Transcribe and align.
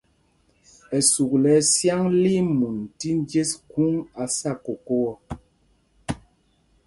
Ɛsûk 0.97 1.31
lɛ 1.43 1.51
ɛsyǎŋ 1.61 2.01
li 2.21 2.31
í 2.41 2.47
mun 2.59 2.77
tí 2.97 3.09
njes 3.21 3.51
khûŋ 3.69 3.93
á 4.21 4.23
sá 4.37 4.51
kokō 4.65 4.95
ɔ. 5.09 5.11